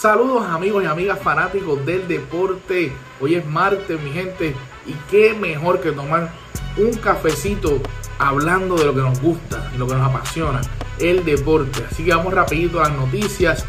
Saludos 0.00 0.46
amigos 0.46 0.82
y 0.82 0.86
amigas 0.86 1.18
fanáticos 1.22 1.84
del 1.84 2.08
deporte. 2.08 2.90
Hoy 3.20 3.34
es 3.34 3.44
martes, 3.44 4.00
mi 4.00 4.10
gente, 4.10 4.54
y 4.86 4.94
qué 5.10 5.34
mejor 5.34 5.82
que 5.82 5.92
tomar 5.92 6.32
un 6.78 6.94
cafecito 6.94 7.82
hablando 8.18 8.76
de 8.76 8.86
lo 8.86 8.94
que 8.94 9.02
nos 9.02 9.20
gusta, 9.20 9.70
lo 9.76 9.86
que 9.86 9.92
nos 9.92 10.08
apasiona, 10.08 10.62
el 10.98 11.22
deporte. 11.26 11.84
Así 11.90 12.02
que 12.02 12.14
vamos 12.14 12.32
rapidito 12.32 12.80
a 12.80 12.88
las 12.88 12.96
noticias. 12.96 13.66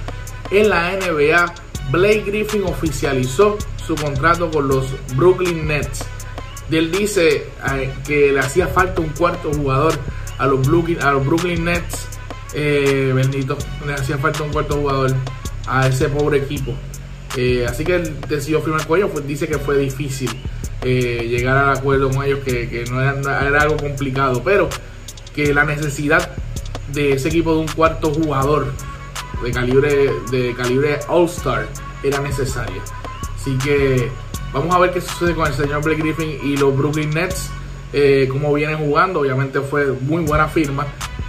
En 0.52 0.70
la 0.70 0.94
NBA, 0.94 1.54
Blake 1.92 2.24
Griffin 2.26 2.64
oficializó 2.64 3.58
su 3.86 3.96
contrato 3.96 4.50
con 4.50 4.70
los 4.70 4.86
Brooklyn 5.18 5.68
Nets. 5.68 6.06
Y 6.70 6.78
él 6.78 6.94
dice 6.94 7.46
eh, 7.74 7.94
que 8.08 8.32
le 8.32 8.40
hacía 8.40 8.68
falta 8.68 9.02
un 9.02 9.10
cuarto 9.10 9.52
jugador 9.52 9.96
a 10.38 10.48
los 10.48 10.66
Brooklyn, 10.66 11.02
a 11.02 11.12
los 11.12 11.26
Brooklyn 11.26 11.66
Nets. 11.66 12.08
Eh, 12.54 13.12
bendito, 13.14 13.58
le 13.86 13.96
hacía 13.96 14.18
falta 14.18 14.44
un 14.44 14.54
cuarto 14.54 14.76
jugador 14.76 15.14
a 15.72 15.88
ese 15.88 16.10
pobre 16.10 16.40
equipo. 16.40 16.74
Eh, 17.38 17.66
así 17.68 17.86
que 17.86 17.96
él 17.96 18.14
decidió 18.28 18.62
firmar 18.62 18.86
con 18.86 19.00
ellos, 19.00 19.12
dice 19.26 19.48
que 19.48 19.58
fue 19.58 19.78
difícil 19.78 20.30
eh, 20.82 21.28
llegar 21.30 21.58
al 21.58 21.78
acuerdo 21.78 22.12
con 22.12 22.26
ellos, 22.26 22.40
que, 22.40 22.84
no 22.92 23.02
era, 23.02 23.48
era, 23.48 23.62
algo 23.62 23.78
complicado, 23.78 24.44
pero 24.44 24.68
que 25.34 25.54
la 25.54 25.64
necesidad 25.64 26.30
de 26.92 27.14
ese 27.14 27.30
equipo 27.30 27.54
de 27.54 27.62
un 27.62 27.68
cuarto 27.70 28.14
jugador 28.14 28.74
de 29.42 29.52
calibre, 29.52 30.12
de 30.30 30.54
calibre 30.56 31.00
All-Star 31.08 31.68
era 32.04 32.20
necesaria. 32.20 32.82
Así 33.34 33.58
que 33.60 34.12
vamos 34.52 34.76
a 34.76 34.80
ver 34.80 34.92
qué 34.92 35.00
sucede 35.00 35.34
con 35.34 35.48
el 35.48 35.54
señor 35.54 35.82
Blake 35.84 36.02
Griffin 36.02 36.38
y 36.44 36.58
los 36.58 36.76
Brooklyn 36.78 37.12
Nets, 37.12 37.50
eh, 37.94 38.28
cómo 38.30 38.54
vienen 38.54 38.78
jugando. 38.78 39.22
Obviamente 39.22 39.62
fue 39.62 39.94
muy 39.94 40.24
buena 40.24 40.50
firma, 40.50 40.86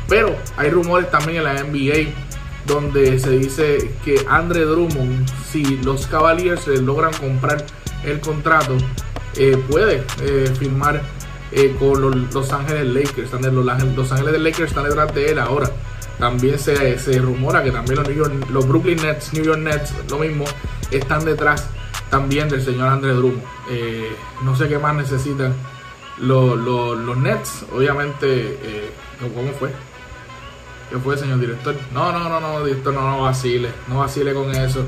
pero 0.09 0.35
hay 0.57 0.71
rumores 0.71 1.09
también 1.13 1.39
en 1.39 1.45
la 1.45 1.63
NBA 1.63 2.32
donde 2.67 3.19
se 3.19 3.31
dice 3.31 3.91
que 4.05 4.25
Andre 4.29 4.65
Drummond, 4.65 5.29
si 5.51 5.79
los 5.79 6.07
Cavaliers 6.07 6.67
logran 6.67 7.13
comprar 7.15 7.65
el 8.05 8.21
contrato, 8.21 8.77
eh, 9.37 9.57
puede 9.69 10.05
eh, 10.23 10.53
firmar 10.59 11.03
eh, 11.53 11.75
con 11.79 12.29
los, 12.33 12.53
Ángeles 12.53 12.87
Lakers. 12.87 13.33
Los, 13.33 13.97
los 13.97 14.13
Ángeles 14.13 14.41
Lakers 14.41 14.71
están 14.71 14.85
detrás 14.85 15.15
de 15.15 15.31
él 15.31 15.39
ahora. 15.39 15.71
También 16.19 16.59
se, 16.59 16.99
se 16.99 17.19
rumora 17.19 17.65
que 17.65 17.73
también 17.73 17.97
los, 17.97 18.51
los 18.51 18.69
Brooklyn 18.69 19.03
Nets, 19.03 19.33
New 19.33 19.45
York 19.45 19.59
Nets, 19.59 19.93
lo 20.09 20.19
mismo, 20.19 20.45
están 20.91 21.25
detrás 21.25 21.69
también 22.11 22.49
del 22.49 22.63
señor 22.63 22.89
Andre 22.89 23.13
Drummond. 23.15 23.43
no 24.45 24.55
sé 24.55 24.69
qué 24.69 24.79
más 24.79 24.95
necesitan 24.95 25.55
los, 26.19 26.57
los 26.59 27.17
Nets. 27.17 27.65
Obviamente, 27.73 28.59
¿cómo 29.35 29.53
fue? 29.59 29.71
¿Qué 30.93 30.99
fue, 30.99 31.17
señor 31.17 31.41
director? 31.41 31.75
No, 31.95 32.13
no, 32.13 32.29
no, 32.29 32.39
no, 32.39 32.63
director, 32.63 32.93
no, 32.93 33.01
no 33.01 33.23
vacile. 33.23 33.71
No 33.89 34.01
vacile 34.01 34.35
con 34.35 34.55
eso. 34.55 34.85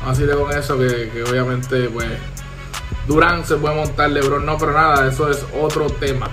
No 0.00 0.06
vacile 0.06 0.34
con 0.34 0.56
eso, 0.56 0.78
que, 0.78 1.24
obviamente, 1.28 1.88
pues. 1.88 2.06
Durán 3.08 3.44
se 3.44 3.56
puede 3.56 3.74
montar, 3.74 4.10
LeBron 4.10 4.46
no, 4.46 4.56
pero 4.56 4.72
nada, 4.72 5.08
eso 5.08 5.28
es 5.28 5.44
otro 5.60 5.90
tema. 5.90 6.30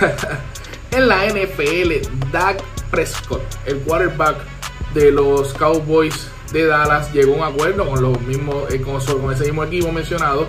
en 0.90 1.06
la 1.06 1.24
NFL, 1.26 2.32
Dak 2.32 2.60
Prescott, 2.90 3.42
el 3.64 3.78
quarterback 3.78 4.38
de 4.92 5.12
los 5.12 5.52
Cowboys 5.52 6.28
de 6.52 6.66
Dallas, 6.66 7.12
llegó 7.12 7.34
a 7.34 7.48
un 7.48 7.54
acuerdo 7.54 7.88
con 7.88 8.02
los 8.02 8.20
mismos, 8.22 8.74
eh, 8.74 8.80
con, 8.80 9.00
con 9.20 9.32
ese 9.32 9.44
mismo 9.44 9.62
equipo 9.62 9.92
mencionado 9.92 10.48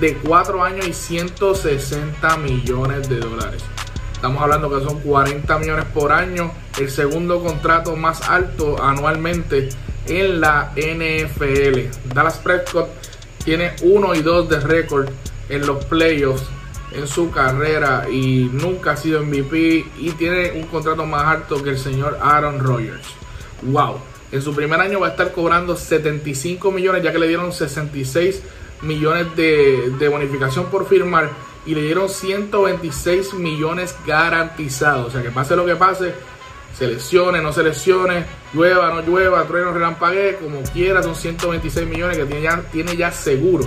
de 0.00 0.16
4 0.16 0.64
años 0.64 0.88
y 0.88 0.94
160 0.94 2.36
millones 2.38 3.10
de 3.10 3.16
dólares. 3.16 3.62
Estamos 4.20 4.42
hablando 4.42 4.68
que 4.68 4.84
son 4.84 5.00
40 5.00 5.58
millones 5.60 5.86
por 5.94 6.12
año, 6.12 6.52
el 6.78 6.90
segundo 6.90 7.42
contrato 7.42 7.96
más 7.96 8.28
alto 8.28 8.76
anualmente 8.78 9.70
en 10.06 10.42
la 10.42 10.74
NFL. 10.76 12.12
Dallas 12.12 12.36
Prescott 12.36 12.90
tiene 13.42 13.72
1 13.80 14.14
y 14.16 14.20
2 14.20 14.48
de 14.50 14.60
récord 14.60 15.08
en 15.48 15.66
los 15.66 15.82
playoffs 15.86 16.42
en 16.92 17.06
su 17.06 17.30
carrera 17.30 18.10
y 18.10 18.50
nunca 18.52 18.90
ha 18.90 18.96
sido 18.98 19.22
MVP 19.22 19.86
y 19.98 20.10
tiene 20.18 20.52
un 20.52 20.64
contrato 20.64 21.06
más 21.06 21.24
alto 21.24 21.62
que 21.62 21.70
el 21.70 21.78
señor 21.78 22.18
Aaron 22.20 22.58
Rodgers. 22.58 23.08
Wow. 23.62 24.00
En 24.32 24.42
su 24.42 24.54
primer 24.54 24.82
año 24.82 25.00
va 25.00 25.06
a 25.06 25.10
estar 25.12 25.32
cobrando 25.32 25.76
75 25.76 26.70
millones 26.70 27.02
ya 27.02 27.10
que 27.10 27.18
le 27.18 27.26
dieron 27.26 27.54
66 27.54 28.42
millones 28.82 29.34
de, 29.34 29.94
de 29.98 30.08
bonificación 30.08 30.66
por 30.66 30.86
firmar 30.86 31.30
y 31.66 31.74
le 31.74 31.82
dieron 31.82 32.08
126 32.08 33.34
millones 33.34 33.94
garantizados. 34.06 35.08
O 35.08 35.10
sea, 35.10 35.22
que 35.22 35.30
pase 35.30 35.56
lo 35.56 35.66
que 35.66 35.76
pase, 35.76 36.14
seleccione, 36.76 37.40
no 37.40 37.52
seleccione, 37.52 38.24
llueva, 38.54 38.92
no 38.94 39.02
llueva, 39.02 39.44
trueno, 39.44 39.72
relampague, 39.72 40.38
como 40.40 40.62
quiera, 40.62 41.02
son 41.02 41.14
126 41.14 41.86
millones 41.86 42.16
que 42.16 42.24
tiene 42.24 42.42
ya, 42.42 42.62
tiene 42.72 42.96
ya 42.96 43.12
seguro 43.12 43.64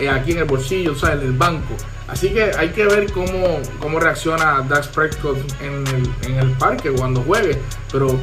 eh, 0.00 0.08
aquí 0.08 0.32
en 0.32 0.38
el 0.38 0.44
bolsillo, 0.44 0.92
o 0.92 0.96
sea, 0.96 1.12
en 1.14 1.20
el 1.20 1.32
banco. 1.32 1.74
Así 2.06 2.30
que 2.30 2.52
hay 2.56 2.70
que 2.70 2.86
ver 2.86 3.12
cómo, 3.12 3.60
cómo 3.80 4.00
reacciona 4.00 4.64
Dax 4.68 4.88
Prescott 4.88 5.38
en 5.60 5.86
el, 5.88 6.30
en 6.30 6.38
el 6.38 6.50
parque 6.52 6.90
cuando 6.90 7.20
juegue. 7.22 7.58
Pero 7.92 8.18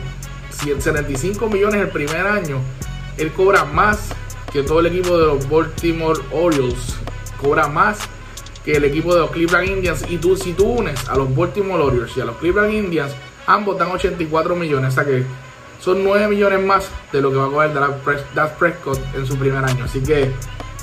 si 0.49 0.71
el 0.71 0.81
75 0.81 1.47
millones 1.47 1.81
el 1.81 1.89
primer 1.89 2.25
año, 2.25 2.61
él 3.17 3.31
cobra 3.33 3.65
más 3.65 4.09
que 4.51 4.63
todo 4.63 4.79
el 4.79 4.87
equipo 4.87 5.17
de 5.17 5.25
los 5.27 5.49
Baltimore 5.49 6.19
Orioles. 6.31 6.95
Cobra 7.39 7.67
más 7.67 7.99
que 8.65 8.73
el 8.73 8.83
equipo 8.83 9.13
de 9.13 9.21
los 9.21 9.29
Cleveland 9.29 9.69
Indians. 9.69 10.03
Y 10.09 10.17
tú, 10.17 10.35
si 10.35 10.53
tú 10.53 10.65
unes 10.65 11.07
a 11.07 11.15
los 11.15 11.33
Baltimore 11.33 11.83
Orioles 11.83 12.11
y 12.17 12.21
a 12.21 12.25
los 12.25 12.35
Cleveland 12.37 12.73
Indians, 12.73 13.13
ambos 13.45 13.77
dan 13.77 13.91
84 13.91 14.55
millones. 14.55 14.91
O 14.91 14.95
sea 14.95 15.05
que 15.05 15.23
son 15.79 16.03
9 16.03 16.27
millones 16.27 16.65
más 16.65 16.89
de 17.13 17.21
lo 17.21 17.29
que 17.29 17.37
va 17.37 17.45
a 17.45 17.49
cobrar 17.49 18.01
Dak 18.33 18.57
Prescott 18.57 18.99
en 19.15 19.27
su 19.27 19.37
primer 19.37 19.63
año. 19.63 19.85
Así 19.85 20.01
que 20.01 20.31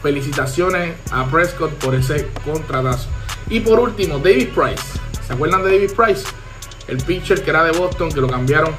felicitaciones 0.01 0.97
a 1.11 1.27
Prescott 1.27 1.73
por 1.73 1.95
ese 1.95 2.29
contratazo. 2.45 3.09
Y 3.51 3.61
por 3.61 3.81
último, 3.81 4.19
David 4.19 4.51
Price. 4.55 4.99
¿Se 5.27 5.33
acuerdan 5.33 5.65
de 5.65 5.73
David 5.73 5.93
Price? 5.97 6.25
El 6.87 6.99
pitcher 6.99 7.43
que 7.43 7.51
era 7.51 7.65
de 7.65 7.77
Boston, 7.77 8.11
que 8.11 8.21
lo 8.21 8.29
cambiaron 8.29 8.75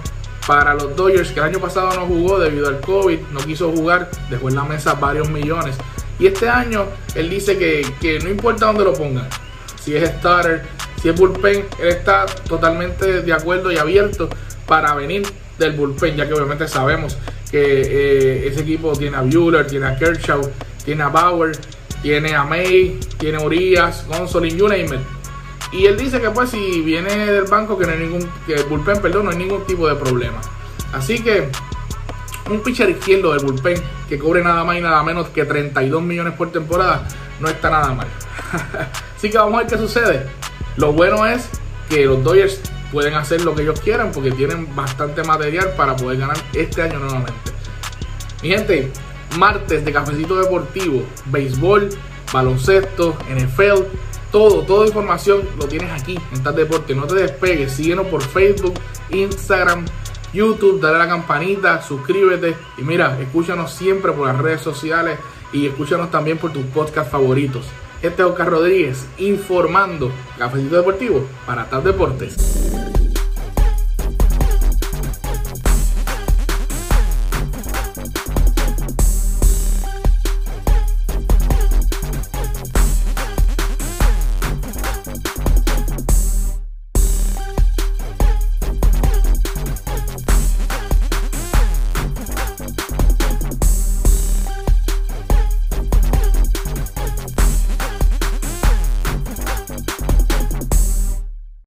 para 0.48 0.74
los 0.74 0.96
Dodgers, 0.96 1.32
que 1.32 1.40
el 1.40 1.46
año 1.46 1.60
pasado 1.60 1.94
no 1.94 2.06
jugó 2.06 2.40
debido 2.40 2.68
al 2.68 2.82
COVID, 2.82 3.20
no 3.32 3.40
quiso 3.40 3.72
jugar, 3.72 4.12
dejó 4.30 4.50
en 4.50 4.56
la 4.56 4.64
mesa 4.64 4.94
varios 4.94 5.30
millones. 5.30 5.78
Y 6.20 6.28
este 6.28 6.48
año 6.48 6.86
él 7.16 7.30
dice 7.30 7.58
que, 7.58 8.20
no 8.24 8.30
importa 8.30 8.68
dónde 8.68 8.84
lo 8.84 8.94
pongan, 8.94 9.28
si 9.82 9.96
es 9.96 10.10
starter, 10.10 10.64
si 11.02 11.10
es 11.10 11.16
bullpen, 11.20 11.66
él 11.80 11.88
está 11.88 12.26
totalmente 12.26 13.22
de 13.22 13.34
acuerdo 13.34 13.72
y 13.72 13.78
abierto 13.78 14.30
para 14.66 14.94
venir 14.96 15.24
del 15.58 15.74
bullpen, 15.74 16.16
ya 16.16 16.28
que 16.28 16.34
obviamente 16.34 16.68
sabemos 16.68 17.18
que 17.52 17.62
eh, 17.62 18.48
ese 18.48 18.62
equipo 18.62 18.94
tiene 18.94 19.18
a 19.18 19.22
Bueller, 19.22 19.68
tiene 19.68 19.86
a 19.86 19.96
Kershaw, 19.96 20.42
tiene 20.86 21.04
a 21.04 21.10
Bauer, 21.10 21.52
tiene 22.02 22.34
a 22.36 22.44
May, 22.44 23.00
tiene 23.18 23.38
a 23.38 23.46
Urias, 23.46 24.06
Gonzolin, 24.08 24.58
you 24.58 24.68
name 24.68 25.00
Y 25.72 25.86
él 25.86 25.98
dice 25.98 26.20
que 26.20 26.30
pues 26.30 26.50
si 26.50 26.82
viene 26.82 27.16
del 27.28 27.46
banco 27.46 27.78
que 27.78 27.86
no 27.86 27.92
hay 27.92 28.00
ningún, 28.00 28.30
que 28.48 28.56
el 28.56 28.64
bullpen, 28.64 29.02
perdón, 29.02 29.26
no 29.26 29.32
hay 29.32 29.38
ningún 29.38 29.66
tipo 29.66 29.88
de 29.88 29.96
problema. 29.96 30.42
Así 30.94 31.20
que 31.20 31.50
un 32.50 32.62
pitcher 32.62 32.90
izquierdo 32.90 33.34
del 33.34 33.46
bullpen 33.46 33.82
que 34.10 34.20
cobre 34.20 34.44
nada 34.44 34.64
más 34.64 34.78
y 34.78 34.82
nada 34.82 35.02
menos 35.04 35.30
que 35.30 35.46
32 35.46 36.02
millones 36.02 36.34
por 36.34 36.52
temporada 36.52 37.08
no 37.40 37.48
está 37.48 37.70
nada 37.70 37.94
mal. 37.94 38.08
Así 39.18 39.30
que 39.30 39.38
vamos 39.38 39.56
a 39.56 39.58
ver 39.60 39.68
qué 39.68 39.78
sucede. 39.78 40.26
Lo 40.78 40.92
bueno 40.92 41.26
es 41.26 41.50
que 41.90 42.06
los 42.06 42.24
Dodgers 42.24 42.60
pueden 42.92 43.16
hacer 43.16 43.44
lo 43.44 43.56
que 43.56 43.64
ellos 43.64 43.80
quieran 43.82 44.12
porque 44.12 44.32
tienen 44.32 44.76
bastante 44.76 45.24
material 45.24 45.74
para 45.76 45.96
poder 45.96 46.20
ganar 46.20 46.38
este 46.54 46.82
año 46.82 47.00
nuevamente. 47.00 47.34
Mi 48.42 48.50
gente, 48.50 48.92
martes 49.38 49.84
de 49.86 49.92
cafecito 49.92 50.38
deportivo, 50.38 51.04
béisbol, 51.26 51.90
baloncesto, 52.32 53.18
NFL, 53.30 53.84
todo, 54.32 54.64
toda 54.64 54.88
información 54.88 55.42
lo 55.58 55.68
tienes 55.68 55.92
aquí 55.92 56.20
en 56.34 56.44
Tal 56.44 56.56
Deporte. 56.56 56.96
No 56.96 57.06
te 57.06 57.16
despegues, 57.16 57.72
síguenos 57.72 58.08
por 58.08 58.22
Facebook, 58.22 58.74
Instagram, 59.12 59.86
YouTube, 60.34 60.82
dale 60.82 60.96
a 60.96 61.00
la 61.00 61.08
campanita, 61.08 61.82
suscríbete 61.82 62.56
y 62.78 62.82
mira, 62.82 63.20
escúchanos 63.20 63.72
siempre 63.72 64.12
por 64.12 64.28
las 64.28 64.38
redes 64.38 64.62
sociales 64.62 65.20
y 65.52 65.68
escúchanos 65.68 66.10
también 66.10 66.38
por 66.38 66.52
tus 66.52 66.66
podcasts 66.66 67.12
favoritos. 67.12 67.66
Este 68.02 68.22
es 68.22 68.28
Oscar 68.28 68.50
Rodríguez 68.50 69.08
informando 69.18 70.12
Cafecito 70.38 70.76
Deportivo 70.76 71.26
para 71.46 71.70
TAP 71.70 71.84
Deportes. 71.86 73.03